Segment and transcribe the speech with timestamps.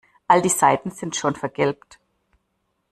[0.27, 1.99] All die Seiten sind schon vergilbt.